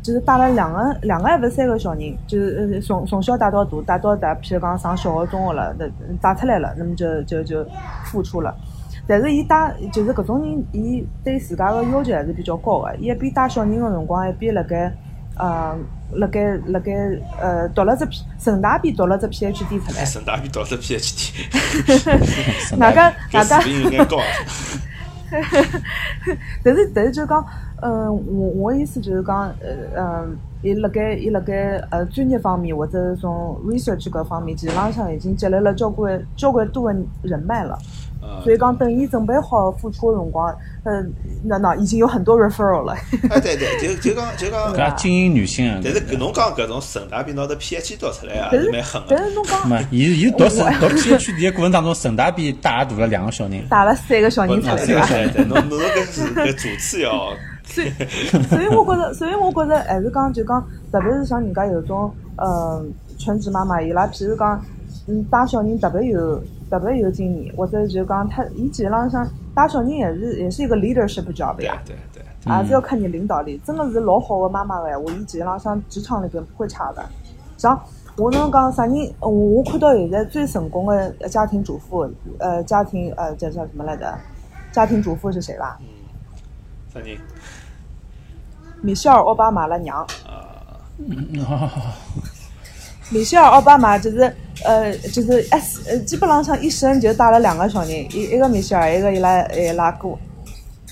[0.02, 5.86] 就是带了两个两个还勿是三个小人，就是呃从从小带到大，带到大，譬如讲上小学、中学了，那
[6.20, 7.64] 带出来了，那么就就就
[8.06, 8.56] 付出了。
[9.08, 12.96] 但是伊带就是搿种人，伊对自家个要求还是比较高个。
[12.96, 14.92] 伊一边带小人个辰光，一边辣盖
[15.38, 15.76] 呃
[16.14, 16.92] 辣盖辣盖
[17.40, 20.06] 呃读了只 P 顺带边读了只 PhD 出来。
[20.06, 21.32] 顺带边读了只 PhD，
[22.78, 24.18] 外加外加搿水平有眼高。
[26.64, 27.46] 但是但是就是讲，
[27.82, 37.80] 嗯，我我意思就是讲，呃嗯，伊辣盖伊辣盖呃专业方面或者是从 research 搿方面，其实浪向已经积累了交关交关多的人脉了。
[38.44, 41.14] 所以讲，等伊准备好付出的辰光，嗯，
[41.44, 42.94] 那那已经有很多 referral 了。
[43.30, 45.80] 哎，对对，就就讲就讲，搿精英女性啊。
[45.84, 49.08] 但是搿侬讲搿种顺带边拿的 PhD 读出来啊，是蛮狠的。
[49.10, 57.34] 但是侬讲，没，伊伊读顺读 PhD 的过程当中，顺带边带大了两个小人，带了三个小人出来，对对对，侬侬搿是搿主次要。
[57.64, 57.90] 所以，
[58.50, 62.84] 所以我觉着，所以我觉着还是讲，就讲，特别是像人家有种，呃，
[63.18, 64.62] 全职妈妈，伊拉譬如讲，
[65.08, 66.42] 嗯，带小人特别有。
[66.72, 77.04] 特别有经验，或者就讲他，伊基本上像带小人也是也是一个 leadership job 呀，对对对，还是要看你领导力，真的是老好的妈妈闲话，伊基本上像职场里边不会差的。
[77.58, 77.78] 像
[78.16, 84.18] 我侬讲啥人，我我看到现在最成功的家庭主妇，呃，家庭呃叫叫什么来着？
[84.72, 85.78] 家庭主妇是谁吧？
[85.82, 85.86] 嗯，
[86.94, 87.18] 啥人？
[88.82, 90.00] 米歇尔奥巴马的娘。
[90.26, 90.48] 啊。
[93.12, 94.22] 米歇尔奥巴马就是
[94.64, 100.12] 呃就是哎呃基本上像一生就带了两个小人，一一个米歇尔，一个伊拉伊拉哥，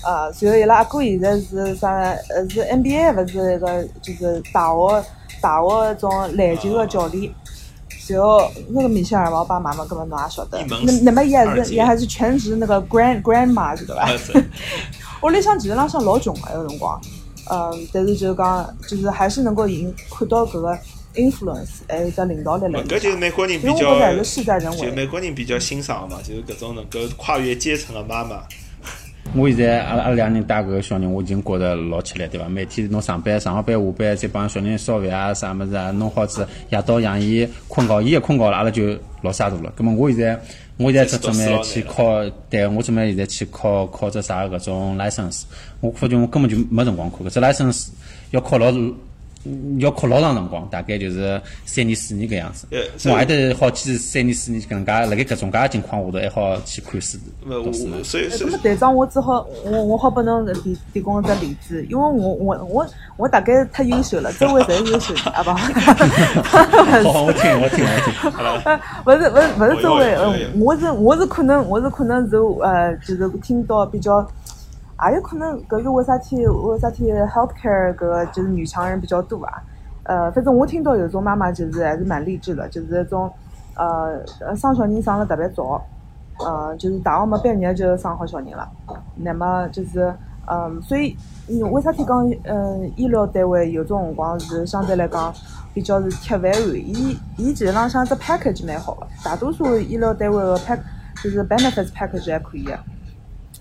[0.02, 1.90] 啊，然后伊拉阿哥现在是啥
[2.28, 5.04] 呃是 NBA 勿是一个就是大学
[5.40, 7.32] 大学种篮球个教练，
[8.08, 14.06] 然后那个米歇尔奥巴马嘛，根本侬也晓得，那那么伊还是也还是全职那个 grand grandma 知道吧？
[15.22, 17.00] 屋 里向其实浪向老穷个有辰光，
[17.50, 20.78] 嗯，但是就是讲就是还是能够赢看到搿个。
[21.14, 23.74] Influence 还有只领导力来，搿就是美国人比较，
[24.70, 28.42] 就美国人比较欣赏嘛，就是搿种能够跨越阶层的妈妈。
[29.36, 32.48] 我现在阿拉阿拉两人带搿个小人，我已经觉得老吃力，对伐？
[32.48, 39.72] 每天侬上班上好班下班，再帮小人烧饭啊啥物事啊，弄好子，夜到让伊困觉，伊一困觉了，阿拉就老沙大了。
[39.76, 40.40] 葛末我现在
[40.78, 45.42] 我现在准备去考，对我准备现在去考考只啥搿种 license，
[45.80, 47.88] 我发觉我根本就没辰光考，搿只 license
[48.30, 48.72] 要考老。
[49.78, 52.66] 要哭老长辰光，大概就是三年四年搿样子。
[53.08, 57.16] 我还得好几三年四年搿能介，辣盖搿种介情况下头还好去看书。
[58.04, 65.50] 所以，那么队长，我只好我我好拨侬提提供一只例子，因为我我我我大概太优秀了，周围侪是优秀的，啊不。
[67.10, 68.12] 好，我听我听我听。
[69.06, 74.28] 勿 是勿是勿是周围，我是我是可能我是可能是呃就是听到比较。
[75.08, 76.46] 也有可能，搿是为啥体？
[76.46, 79.62] 为啥体 healthcare 搿就是女强人比较多啊？
[80.02, 83.30] 呃，反正我听到有种妈妈就是还是蛮励志的，就是种
[83.76, 85.80] 呃呃生小人生了特别早，
[86.40, 88.68] 呃，就是大学没毕业就生好小人了。
[89.14, 90.12] 那么就是
[90.46, 91.16] 嗯，所以
[91.48, 95.32] 为啥体讲嗯医疗单位有种辰光是相对来讲
[95.72, 96.74] 比较是铁饭碗？
[96.74, 100.80] 伊伊其实浪向只 package 蛮好的，大多数医疗单位的 pack
[101.22, 102.76] 就是 benefits package 还可以的。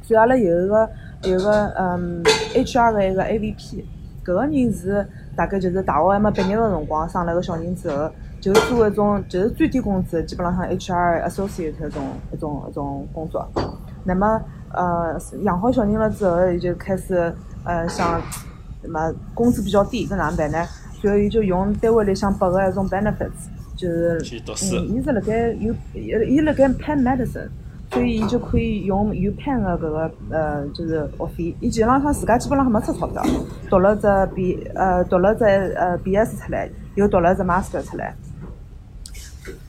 [0.01, 0.89] 所以阿拉有一个。
[1.23, 2.23] 有个嗯
[2.55, 3.83] ，HR 的一个 AVP，
[4.23, 5.05] 搿个人是
[5.35, 12.03] 大概就是大学还没毕业个辰光生了个小人之后，就做一种就是最低工资，基本浪像 HR associate 一种
[12.33, 13.45] 一种一种工作。
[14.05, 14.41] 那么
[14.73, 17.33] 呃养好小人了之后，伊就开始
[17.65, 18.21] 呃想，
[18.81, 20.65] 那么工资比较低，搿哪能办呢？
[21.01, 24.17] 所以就用单位里向拨个一种 benefits，就是
[24.71, 27.49] 嗯，伊是辣盖有伊伊辣盖 Penn Medicine。
[27.91, 31.55] 所以，伊就可以用 UPenn 的搿个呃，就是学费。
[31.59, 33.23] 伊基本上他自家基本上还没出钞票，
[33.67, 38.13] 读了只 B 呃，读了只呃 BS 出来，又读了只 Master 出来。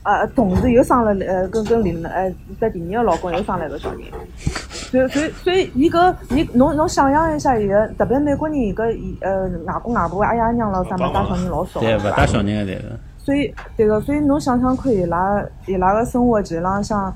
[0.03, 4.01] 呃，同时又生了呃，跟跟另呃在第二个老公又生了一个小人。
[4.37, 12.99] 所以，所以，所以，伊搿伊侬侬想象一下，伊个特别美国人搿伊呃外公外婆、阿爷娘了啥么带小人老少，对勿带小人个对个。
[13.17, 17.15] 所以，对个，所以侬想想看，伊拉伊拉个生活基本上像。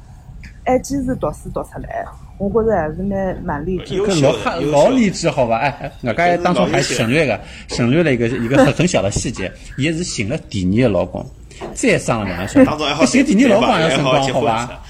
[0.65, 2.05] 还坚持读书读出来，
[2.37, 3.97] 我觉着还是蛮蛮励志。
[4.21, 4.33] 老
[4.71, 5.57] 老励志好吧？
[5.57, 11.25] 哎，我刚才当中还省略个省略了一个一个很很小的细节，也是寻了第二个老公，
[11.73, 13.05] 再生了两个小孩。
[13.05, 14.69] 寻第二个老公要辰光好吧？
[14.71, 14.81] 哦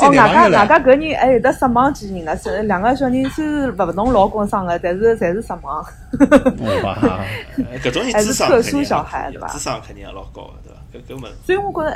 [0.00, 5.84] 哦，外加外加搿人还有得失望基因个，是两个小人虽然勿同老公生个，但是侪是失望。
[6.82, 7.20] 哇，
[7.84, 9.48] 搿种人还是特殊小孩对伐？
[9.48, 10.71] 智商肯定也老高个
[11.44, 11.90] 所以我觉着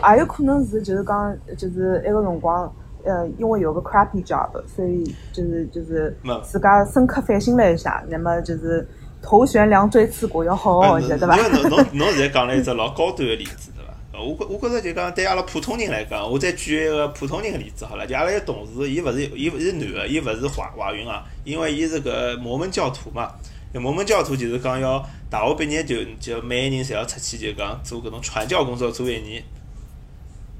[0.00, 2.72] 还是也有可能是就是讲就是一个辰光，
[3.04, 8.86] 呃，因为有个 crappy job，所以就是就是自家深刻反省了一下，那么就是
[9.22, 11.36] 头悬梁锥刺股要好好学，对伐？
[11.36, 13.90] 因为侬侬侬现在讲了一只老高端的例子，对伐？
[14.12, 23.30] 呃我觉我觉着就讲对阿拉普通人来讲，我再举一个普通人的例子好了，就阿拉一个同事，伊勿是伊是男的，伊勿是怀怀孕啊，因为伊是个摩门教徒嘛。
[23.78, 29.42] 摩门教徒就是讲要大学毕业就就每个人侪要出去就讲做搿种传教工作做一年。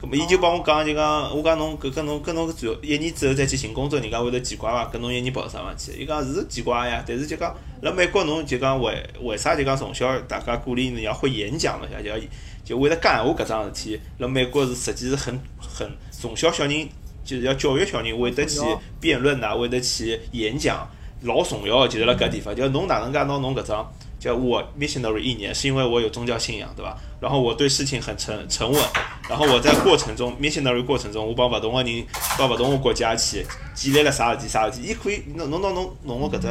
[0.00, 4.86] 咁么，伊就帮我讲，就讲我讲侬搿跟侬跟侬最后一年之后再去寻工作，人家会得奇怪伐？
[4.86, 5.92] 跟侬一年跑啥方去？
[6.00, 12.16] 伊讲是奇怪呀，但是就讲辣美国侬就讲为为啥就讲从小大家鼓励你要会演讲了，就要
[12.64, 16.88] 就为了干我搿桩事体，辣美国是实际是很很从小小人
[17.22, 18.60] 就是要教育小人会得去
[19.00, 20.88] 辩论呐，会得去演讲，
[21.22, 23.86] 老重要个，就是辣搿地方，就侬哪能介拿侬搿张。
[24.20, 26.94] 叫我 missionary 一年，是因为我有宗教信仰，对伐？
[27.22, 28.78] 然后我对事情很沉沉稳，
[29.26, 32.06] 然后我在过程中 missionary 过程中，我帮勿同个人，
[32.36, 36.48] 帮勿同个国家去建立了啥事体啥事体，伊可以侬侬侬侬个搿只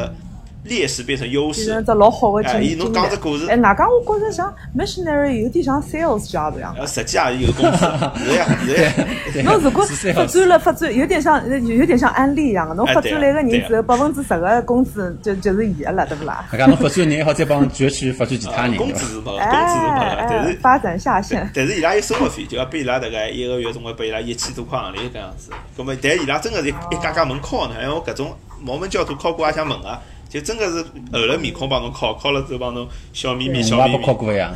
[0.63, 6.75] 劣势变成优变势成，只老好侬讲只故事哎，，外加我觉着像 missionary 有点像 sales job 一样。
[6.77, 7.85] 呃，实际也有公司，
[8.25, 16.45] 是呀是呀，侬如果发展了发展，有点像有点像安利一样的，侬哎发展了一个人之后，百分之十个工资就就是伊个了，对不啦？
[16.51, 20.57] 大家侬发展人好再帮侬继续发展其他人，工资是没个，工资是但哎，是。
[20.61, 21.49] 发展下线。
[21.55, 25.51] 但是伊拉有生活费，就要拨伊拉大概一个月总归拨伊拉一千多块行钿搿样子。
[25.77, 34.05] 葛末，但伊拉真个是一家家门敲呢，因为我搿种毛门教徒敲过也想问啊，就真个是厚了面孔帮侬敲，敲了之后帮侬笑眯眯笑眯眯我也不。
[34.05, 34.53] 考过呀，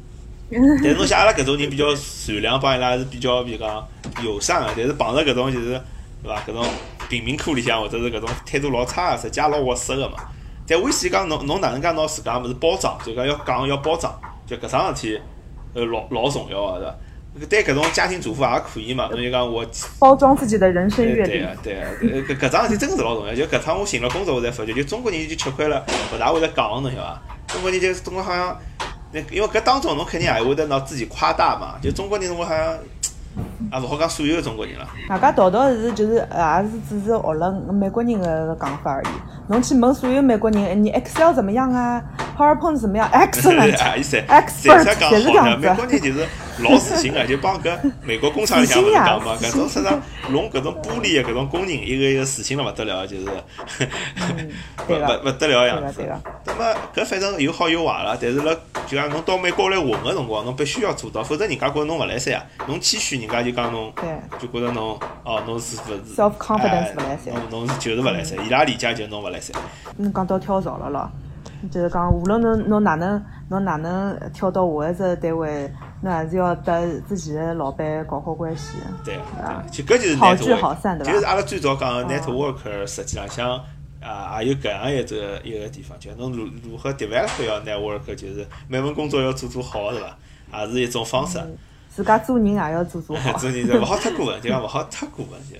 [0.50, 3.88] 但是侬像阿拉搿种人比较善良，帮伊拉是比较比如讲
[4.22, 5.80] 友善个，但是碰着搿种就是
[6.22, 6.42] 对伐？
[6.46, 6.64] 搿种
[7.08, 10.18] 贫民窟里向或者是搿种态度老差个，实际也老窝塞个嘛。
[10.68, 14.12] 但危险讲侬侬哪能介拿自家物事包装，就讲要讲要包装，
[14.46, 15.20] 就搿桩事体
[15.74, 16.94] 呃老老重要个是伐？
[17.48, 19.64] 对搿种家庭主妇也可以嘛，侬就讲我
[19.98, 23.34] 包装自己的人生对阅历对啊，对啊，呃搿搿桩事体真个是老重要。
[23.34, 27.22] 就搿趟我寻了工作，我才发觉，就中国人就吃亏了，勿大会得讲，侬晓得伐？
[27.48, 28.56] 中国人就是中国好像，
[29.12, 31.74] 那因为搿当中侬肯定也会得拿自己夸大嘛。
[31.82, 32.78] 就中国人，我好像
[33.72, 34.88] 也勿好讲所有的中国人了。
[35.10, 39.06] 外加道道是就是也是只是学了美国人的讲法而已。
[39.48, 42.02] 侬去问所有美国人，哎你 Excel 怎么样啊
[42.36, 43.76] ？PowerPoint 怎么样？Excellent。
[43.78, 46.26] 啊，伊侪也是这样子美国人就是
[46.60, 53.26] 老自信个，就帮搿美国工厂里向勿是讲嘛，搿种实际上弄搿种玻璃个搿种工人，一个一个自信了勿得了，就是。
[53.26, 56.20] 勿对个勿勿得了样子对个对个。
[56.46, 58.54] 那么搿反正有好有坏啦，但是辣
[58.86, 64.04] 就讲侬到美国来混个辰光，侬必须要做到，否则人家觉着侬勿来三啊，侬谦虚，人家就讲侬对。
[64.38, 69.54] 就觉着侬哦侬是勿是 Self-confidence 哎勿来三侬侬是就是勿来三，伊拉理解就是侬勿来三。
[69.96, 71.10] 侬讲到跳槽了咯，
[71.70, 75.70] 就是讲无论侬侬哪能侬哪能跳到下一只单位，
[76.02, 78.78] 侬还是要得之前的老板搞好关系。
[79.04, 83.60] 对啊对，就搿就是好聚 network，好散对吧就是阿拉最早讲 network，实际浪向
[84.00, 90.16] 啊也有搿样一只一个地方，就侬如如何 develop 要 network，就是每份工作要做做好，是伐？
[90.64, 91.40] 也是一种方式。
[91.88, 93.32] 自家做人也要做做好。
[93.40, 95.56] 做人勿 好太过分，就讲勿好太过分，就。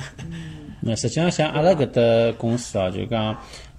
[0.80, 3.34] 那实际上像阿拉搿搭公司啊，就讲，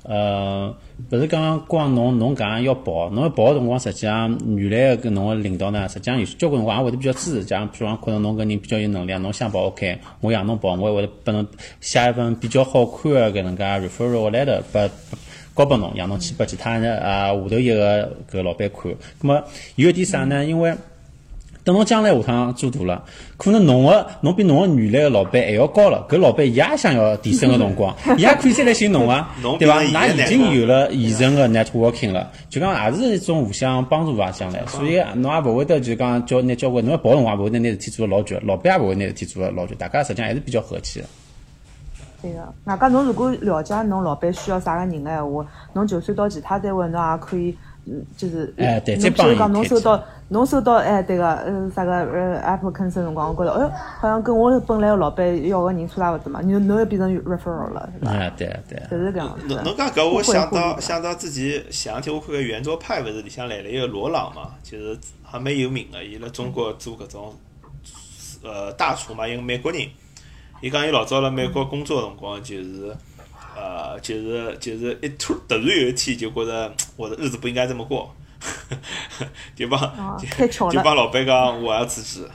[0.07, 0.75] 呃，
[1.11, 11.45] 勿是讲光侬侬搿样要跑，侬要跑个辰光，实际上原来个搿侬个领导呢，实际上有交关辰光也会得比较支持，讲，比方可能侬搿人比较有能力，侬想跑 OK，我让侬跑，我会得拨侬
[11.81, 14.89] 写一份比较好看个搿能介 referral letter 拨。
[15.55, 18.91] 交拨侬，让侬去拨其他人啊下头一个搿老板看。
[19.21, 19.41] 葛么
[19.77, 20.43] 有一点啥呢？
[20.43, 20.75] 因为
[21.65, 23.03] 等侬将来下趟做大了，
[23.37, 29.81] 可能侬个侬比侬个原来个老板还要高了，搿老板伊也想要提升个辰光，伊 也可以再来寻侬啊侬，对伐？
[29.81, 41.05] 㑚已经有了现成个 networking 了，就讲也是一种互相帮助伐，将来，所以侬也勿会得就讲叫拿交关侬要跑个辰光，也勿会得拿事体做得老绝，老板也勿会拿事体做得老绝，大家实际上还是比较和气个。
[42.21, 58.11] 对个，外加侬如果了解侬老板需要啥个人个闲话，侬就算到其他单位，侬也可以，嗯，就是，哎对侬再帮侬收到侬收到哎对个，呃啥个呃 applicant 的辰光，我觉着，哎哟，好像跟我本来个老板要个人差勿多嘛，侬侬又变成 referral 了，是吧？
[58.11, 58.87] 哎，对啊对啊。
[58.89, 59.63] 就是搿样子侬。
[59.63, 67.35] 侬讲搿，我想到想到自己前两天我看个圆桌派勿是里向来了一个罗朗嘛，就是还蛮有名个，伊辣中国做搿种
[68.43, 69.81] 呃大厨嘛，一个美国人。
[70.61, 72.95] 伊讲伊老早辣美国工作个辰光，就是
[73.55, 78.11] 呃就是就是一突突然有一天就觉着我的日子不应该这么过，
[79.55, 80.17] 就帮啊
[80.71, 82.29] 就帮老板讲我要辞职，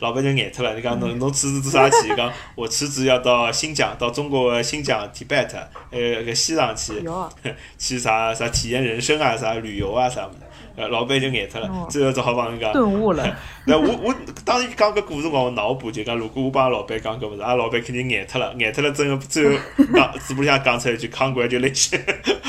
[0.00, 0.74] 老板就眼脱了。
[0.74, 2.14] 你讲侬侬辞职做啥去？
[2.16, 5.50] 讲我辞职要到新疆，到中国的新疆 Tibet，
[5.90, 7.02] 呃，个西藏去，
[7.78, 10.38] 去啥啥体验人生啊，啥旅游啊啥物事。
[10.76, 12.72] 呃，老板就眼脱了哦，最后只好帮人家。
[12.72, 13.36] 顿悟了。
[13.66, 19.56] 那我我当时讲搿故事辰光，我脑补就讲，如果我帮老板讲搿物事，阿拉老板肯定眼脱了，眼脱了之后，最后
[19.94, 22.00] 讲嘴巴里向讲出来一句 “congratulation”，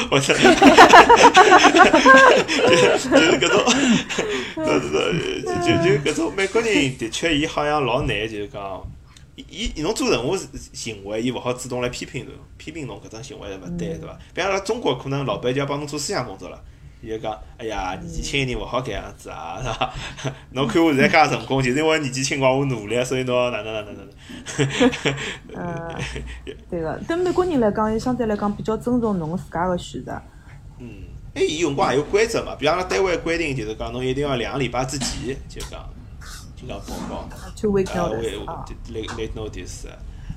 [0.10, 0.40] 我操，就
[2.70, 3.60] 就是搿种，
[4.56, 4.94] 是是
[5.44, 8.82] 就就就搿种美国人的确，伊好像老难，就是讲，
[9.36, 10.38] 伊伊侬做任何
[10.74, 14.18] 行为，伊勿好主动来批评侬，批评侬搿种行为勿对，对伐？
[14.34, 16.60] 比方阿拉中国可能老板就要帮侬做思想工作了。
[17.04, 19.94] 伊就讲，哎呀，年纪轻个人勿好搿样子啊，是伐？
[20.52, 24.10] 侬看我现在介成功，就是因为年纪轻光我努力，所以侬哪能哪能哪能。
[25.54, 26.00] 呃，
[26.70, 30.14] 对个，对美国人来讲，伊相对来讲比较尊重侬自家个选择。
[30.80, 30.90] 嗯，
[31.34, 35.86] 哎，伊有辰光也有规则嘛，比方阿拉单位规定就是讲，侬一定要两个礼拜之前就讲
[36.56, 37.30] 就讲报告。
[37.60, 38.66] Two week notice 啊。
[38.90, 39.88] Late notice。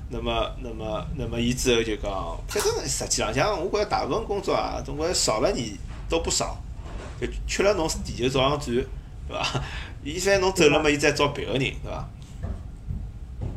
[0.09, 5.77] 那么，那么，那么，伊之后就讲，反正实际浪向，我觉着大部分工作啊，总归少了你
[6.09, 6.57] 都不少，
[7.19, 8.85] 就缺了侬地球照样转，对
[9.29, 9.63] 伐？
[10.03, 12.09] 伊反正侬走了嘛，伊再招别个人，对伐？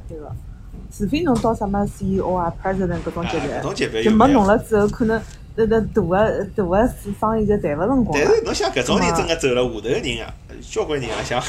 [0.08, 0.30] 对个。
[0.92, 5.22] 除非侬到什么 CEO 啊、President 搿种级别搿种级别别，就没侬了之后，可能
[5.54, 6.88] 那那大个大个
[7.20, 8.06] 生意就谈勿成。
[8.12, 11.40] 但是侬想搿种人真个走了，下头个人啊，交关人也想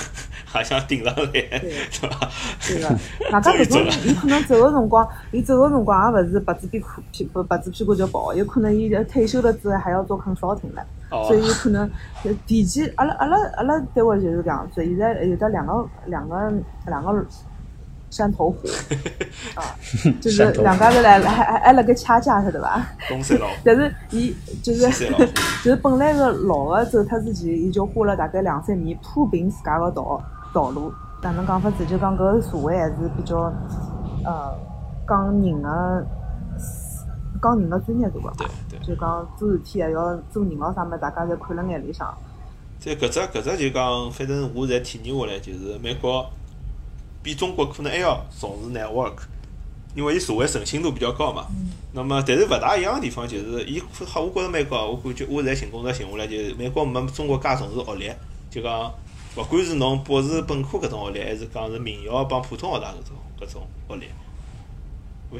[0.55, 2.29] 也想顶上来，对伐？
[2.67, 2.89] 对个，
[3.31, 11.25] 外加搿种人，伊可能走个辰光，伊走个辰光也勿是白纸屁股屁不白纸屁股就跑，有可能伊退休了之后还要做 consulting 唻，哦。
[11.27, 11.89] 所以有可能
[12.23, 16.53] 就提前，阿拉阿拉阿拉单位就是搿样子，现在有的两个两个
[16.87, 17.25] 两个
[18.09, 18.67] 山头虎
[19.55, 19.63] 啊，
[20.19, 22.85] 就是两家头来还还还辣盖掐架，晓得伐？
[23.07, 24.89] 东山老虎， 但是伊就是
[25.63, 30.21] 就是本来个老个走脱之前，伊就花了大概两三年铺平自家个道
[30.53, 30.93] 道路。
[31.21, 31.85] 哪能讲法子？
[31.85, 33.37] 就讲搿个社会还是比较
[34.25, 34.57] 呃
[35.07, 36.05] 讲人个
[37.41, 38.79] 讲人个专业度个对，对。
[38.79, 42.11] 就讲做事体还要做人咾啥物事，大家侪看辣眼里向。
[42.79, 46.27] 在搿只搿只就讲，反正我侪体验下来，就是美国
[47.21, 49.13] 比中国可能还要重视 network，
[49.93, 51.45] 因为伊社会诚信度比较高嘛。
[51.93, 58.11] 那么，但是勿大一样个地方就是，伊好，我觉着美国，我感觉我现在寻工作寻下来，就是美国没中国介重视学历，
[58.49, 58.91] 就讲
[59.37, 64.05] 勿管是侬博士、本科搿种学历，还是讲是名校帮普通学堂搿种搿种学历。
[65.31, 65.39] 我？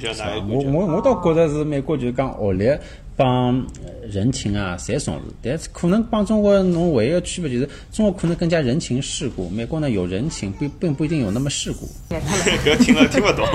[0.49, 2.69] 我我我倒觉着是美国就是讲学历
[3.17, 11.85] 帮呃人情啊，侪重视，但是可能帮中国侬唯一个区别就是中国可能更加人情世故，美国呢有人情，并并不一定有那么世故。
[12.09, 13.45] 搿听了听勿懂。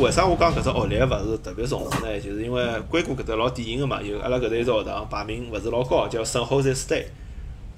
[0.00, 2.20] 为啥我讲搿只学历勿是特别重视呢？
[2.20, 7.06] 就是因为硅谷搿搭老典型个嘛，有阿拉搿搭一只学堂排名勿是老高，叫 San Jose State，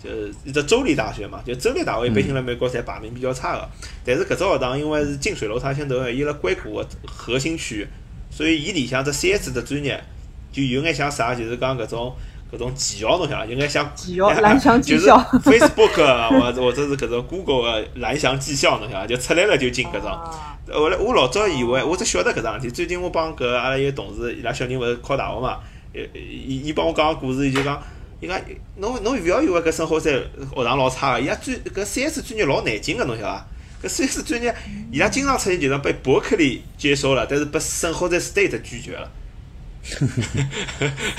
[0.06, 1.40] 就是一只州立大学嘛。
[1.44, 3.68] 就州立大学一般性辣美国侪排名比较差个，
[4.04, 7.86] 但是搿只学堂因为是近水楼台先得月，伊辣硅谷个核心区，
[8.30, 10.02] 所以伊里向只 CS 的专业
[10.52, 12.14] 就有眼像啥，就是讲搿种。
[12.48, 20.08] 搿种技校侬晓得，有眼像技校 蓝翔技就是校 Facebook 啊或者或者是搿种 Google 个蓝翔技校侬晓得，就出来了就进搿种。
[20.08, 22.70] 啊后来我老早以为，我只晓得搿桩事体。
[22.70, 25.58] 最近我帮搿阿拉一个同事，伊拉小人勿是考大学嘛，
[25.92, 27.82] 伊伊伊帮我讲个故事，伊就讲，
[28.76, 33.46] 侬侬勿要以为搿生活山学堂老差个，伊拉专搿 CS 专业老难进个，侬晓得伐？
[33.82, 34.54] 搿 CS 专业，
[34.90, 39.08] 伊拉经常出现就是被伯克利接收了，但是被圣何塞 State 拒绝了。
[39.86, 40.04] 是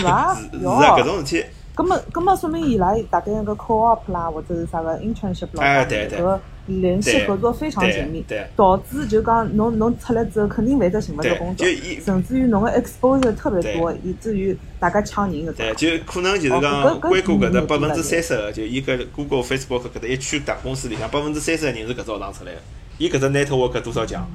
[0.04, 0.58] 伐是？
[0.66, 1.46] 啊，搿种事体。
[1.76, 8.24] 咁么，咁么说明伊拉大概个 co-op 啦，或者是啥个 internship 啦，哎对对搿个联系合作非常紧密
[8.56, 11.66] 导致就讲侬侬出来之后肯定会得寻勿着工作
[12.04, 15.76] 甚至于侬个 exposure 特别多，以至于大家抢人搿对，种。
[15.78, 22.60] 就可能就是哦讲硅谷搿搭百分之三十个，就伊搿 Google、Facebook 搿搭一区大公司里向百分之三十个人是搿只学堂出来个，
[22.98, 24.30] 伊搿只 network 多少强？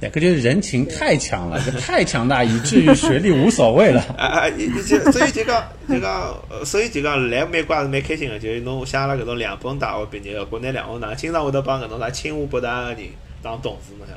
[0.00, 4.00] 对，搿就是人情太强了，这太强大，以至于学历无所谓了。
[4.16, 4.48] 啊啊！
[4.48, 6.34] 伊伊就所以就讲就讲，
[6.64, 12.98] 所以就讲来美国也是蛮开心的，就是侬像阿拉搿种两本大学毕业个国内两学，经常会得帮搿种啥清华、北大个人
[13.42, 14.12] 当董事， 侬晓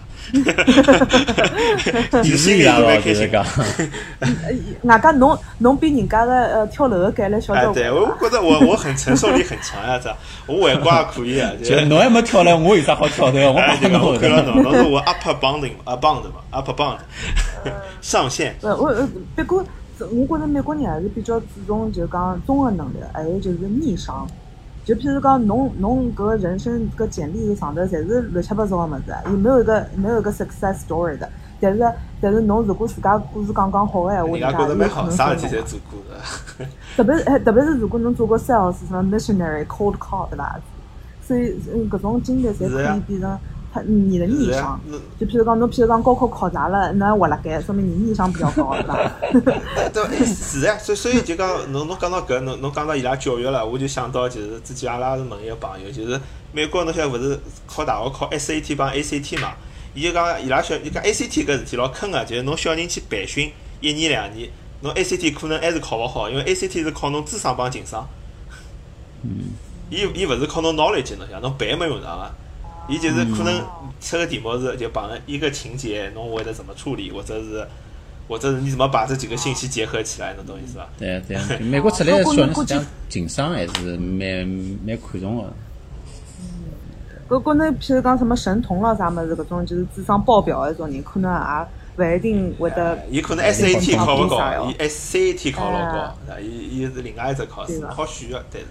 [2.12, 2.24] 得？
[2.24, 3.46] 鄙视心里伊拉咯，是蛮开心就是讲。
[4.84, 8.02] 外加侬侬比人家个呃跳楼的概率小哎，交对，关。
[8.04, 10.14] 我觉着我我很承受力很强呀，这
[10.46, 13.40] 我外挂也可以啊， 就就侬还没跳来，我有啥好跳的？
[13.52, 14.52] 我哎，帮侬我看到的。
[14.52, 16.98] 侬，侬是我 upper bounding 啊 bound 嘛，upper bound
[18.02, 18.56] 上限。
[18.62, 19.64] 呃，我呃不过
[20.00, 24.28] 我觉着美国人还是比较注重就讲综合能力，还有就是逆商。
[24.86, 31.30] 就譬如讲，侬侬搿人生搿简历上头侪是乱七八糟个物事，伊没有一个没有一个 success story 的。
[31.62, 36.66] 但是但是侬如果自家故事讲讲好个闲话，人家觉着蛮好，啥事体做过的。
[36.98, 40.60] 特别是哎，特别是如果侬做过 sales 什么 missionary cold call 对伐？
[41.26, 43.40] 所以嗯，搿种经历侪可以变成
[43.74, 44.80] 他你的逆商。，
[45.20, 48.94] 就譬如讲，侬譬如讲高考考砸了，侬还活辣盖，说明你逆商比较高，对伐？
[49.76, 56.20] 哎 对，哎是呀，所以所以就讲侬侬讲到搿，侬侬讲到伊拉教育了，我就想到就是之前阿拉是问一个朋友，就是
[56.52, 59.54] 美国侬晓得勿是考大学考 SAT 帮 ACT 嘛？
[59.96, 63.52] 伊就讲伊拉小，伊讲 ACT 搿事体老坑个，就是侬小人去培训
[63.82, 64.50] 一年两年，
[64.82, 68.08] 侬 ACT 可能还是考勿好，因为 ACT 是考侬智商帮情商。
[69.24, 69.54] 嗯。
[69.90, 72.32] 伊伊勿是考侬 knowledge 侬想，侬背没用上个。
[72.88, 73.64] 伊就是可能
[74.02, 77.66] 出个题目是就帮一个情节，侬会得怎么处理，或者是
[78.28, 80.88] 或者是你怎么把这几个信息结合起来，侬懂意思伐？
[80.98, 84.46] 对对啊，美国出来的小人实际上情商还是蛮
[84.86, 85.54] 蛮看重个。
[87.30, 93.00] 搿国内譬如讲什么神童了啥物事，搿种就是智商爆表的种人，可能也勿一定会得。
[93.10, 96.16] 伊可能 SAT 考勿高，哦伊 SAT 考老高？
[96.42, 98.68] 伊伊是另外一只考试，好选个，但是。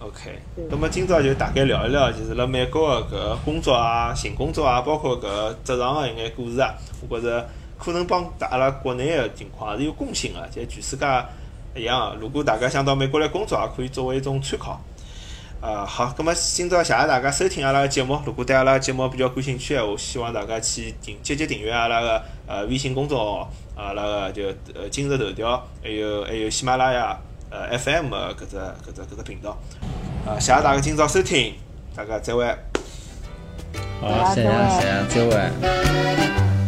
[0.00, 6.74] OK，对那么今朝就大概聊一聊，就是辣美国个搿个工作啊、寻工作啊，包括搿个职场个一眼故事啊，
[7.06, 7.46] 我觉着
[7.78, 11.06] 可能帮阿拉国内个情况也是有共性个，就全世界
[11.76, 12.16] 一样啊。
[12.18, 14.80] 如果大家想到美国来工作，也可以作为一种参考。
[15.60, 18.18] 呃，好，咁么今朝谢谢大家收听阿拉个节目。
[18.24, 24.44] 如果对阿拉个节目比较感兴趣个话，希望大家去订积极订阅阿拉个呃微信公众号，阿拉个就
[24.74, 27.14] 呃今日头条，还有还有喜马拉雅
[27.50, 29.58] 呃 FM 个搿只搿只搿只频道。
[30.26, 31.54] 啊，谢谢大家今朝收听，
[31.94, 32.46] 大家再会。
[34.00, 36.59] 好，谢谢谢谢，再会。